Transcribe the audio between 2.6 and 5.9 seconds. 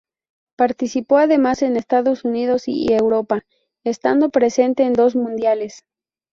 y Europa, estando presente en dos mundiales.